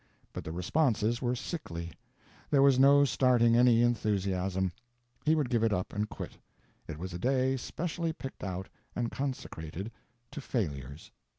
[0.33, 1.91] But the responses were sickly,
[2.49, 4.71] there was no starting any enthusiasm;
[5.25, 9.91] he would give it up and quit—it was a day specially picked out and consecrated
[10.31, 11.11] to failures.